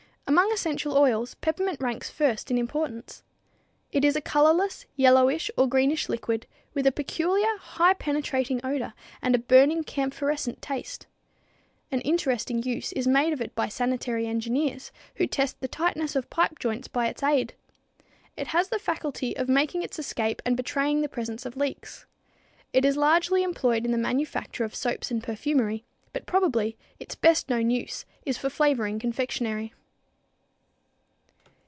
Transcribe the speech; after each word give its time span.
Among 0.27 0.49
essential 0.53 0.95
oils, 0.97 1.33
peppermint 1.41 1.81
ranks 1.81 2.09
first 2.09 2.49
in 2.49 2.57
importance. 2.57 3.21
It 3.91 4.05
is 4.05 4.15
a 4.15 4.21
colorless, 4.21 4.85
yellowish 4.95 5.51
or 5.57 5.67
greenish 5.67 6.07
liquid, 6.07 6.47
with 6.73 6.87
a 6.87 6.91
peculiar, 6.93 7.57
highly 7.59 7.95
penetrating 7.95 8.61
odor 8.65 8.93
and 9.21 9.35
a 9.35 9.39
burning, 9.39 9.83
camphorescent 9.83 10.61
taste. 10.61 11.05
An 11.91 11.99
interesting 12.01 12.63
use 12.63 12.93
is 12.93 13.07
made 13.09 13.33
of 13.33 13.41
it 13.41 13.53
by 13.55 13.67
sanitary 13.67 14.25
engineers, 14.25 14.93
who 15.15 15.27
test 15.27 15.59
the 15.59 15.67
tightness 15.67 16.15
of 16.15 16.29
pipe 16.29 16.57
joints 16.59 16.87
by 16.87 17.07
its 17.09 17.21
aid. 17.23 17.53
It 18.37 18.47
has 18.47 18.69
the 18.69 18.79
faculty 18.79 19.35
of 19.35 19.49
making 19.49 19.81
its 19.81 19.99
escape 19.99 20.41
and 20.45 20.55
betraying 20.55 21.01
the 21.01 21.09
presence 21.09 21.45
of 21.45 21.57
leaks. 21.57 22.05
It 22.71 22.85
is 22.85 22.95
largely 22.95 23.43
employed 23.43 23.83
in 23.83 23.91
the 23.91 23.97
manufacture 23.97 24.63
of 24.63 24.75
soaps 24.75 25.11
and 25.11 25.21
perfumery, 25.21 25.83
but 26.13 26.25
probably 26.25 26.77
its 27.01 27.15
best 27.15 27.49
known 27.49 27.69
use 27.69 28.05
is 28.25 28.37
for 28.37 28.49
flavoring 28.49 28.97
confectionery. 28.97 29.73